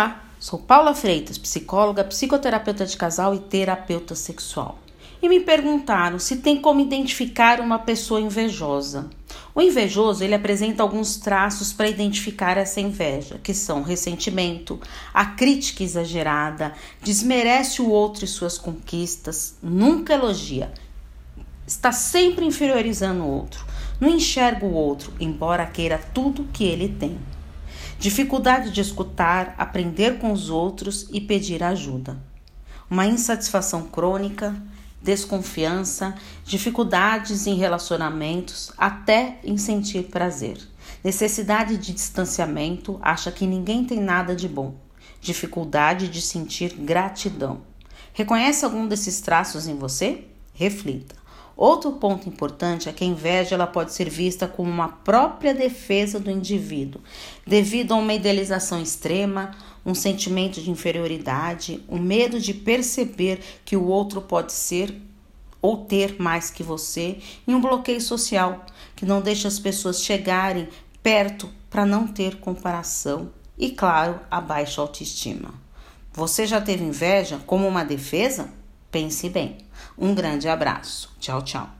[0.00, 4.78] Olá, sou Paula Freitas, psicóloga, psicoterapeuta de casal e terapeuta sexual.
[5.20, 9.10] E me perguntaram se tem como identificar uma pessoa invejosa.
[9.54, 14.80] O invejoso, ele apresenta alguns traços para identificar essa inveja, que são ressentimento,
[15.12, 16.72] a crítica exagerada,
[17.02, 20.72] desmerece o outro e suas conquistas, nunca elogia,
[21.66, 23.66] está sempre inferiorizando o outro,
[24.00, 27.18] não enxerga o outro, embora queira tudo que ele tem
[28.00, 32.18] dificuldade de escutar, aprender com os outros e pedir ajuda,
[32.90, 34.56] uma insatisfação crônica,
[35.02, 40.56] desconfiança, dificuldades em relacionamentos, até em sentir prazer,
[41.04, 44.74] necessidade de distanciamento, acha que ninguém tem nada de bom,
[45.20, 47.60] dificuldade de sentir gratidão.
[48.14, 50.24] Reconhece algum desses traços em você?
[50.54, 51.16] Reflita.
[51.56, 56.18] Outro ponto importante é que a inveja ela pode ser vista como uma própria defesa
[56.18, 57.00] do indivíduo,
[57.46, 59.50] devido a uma idealização extrema,
[59.84, 64.94] um sentimento de inferioridade, o um medo de perceber que o outro pode ser
[65.62, 68.64] ou ter mais que você, e um bloqueio social
[68.96, 70.68] que não deixa as pessoas chegarem
[71.02, 75.52] perto para não ter comparação e, claro, a baixa autoestima.
[76.12, 78.50] Você já teve inveja como uma defesa?
[78.90, 79.58] Pense bem.
[79.96, 81.10] Um grande abraço.
[81.20, 81.79] Tchau, tchau.